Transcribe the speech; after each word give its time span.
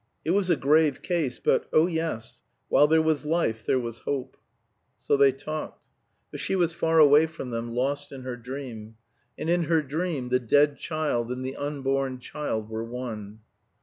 It 0.25 0.31
was 0.31 0.49
a 0.49 0.55
grave 0.55 1.03
case, 1.03 1.37
but 1.37 1.69
oh 1.71 1.85
yes, 1.85 2.41
while 2.69 2.87
there 2.87 3.03
was 3.03 3.23
life 3.23 3.63
there 3.63 3.77
was 3.79 3.99
hope. 3.99 4.35
So 4.97 5.15
they 5.15 5.31
talked. 5.31 5.85
But 6.31 6.39
she 6.39 6.55
was 6.55 6.73
far 6.73 6.97
away 6.97 7.27
from 7.27 7.51
them, 7.51 7.75
lost 7.75 8.11
in 8.11 8.23
her 8.23 8.35
dream. 8.35 8.95
And 9.37 9.47
in 9.47 9.65
her 9.65 9.83
dream 9.83 10.29
the 10.29 10.39
dead 10.39 10.79
child 10.79 11.31
and 11.31 11.45
the 11.45 11.55
unborn 11.55 12.17
child 12.17 12.67
were 12.67 12.83
one. 12.83 13.41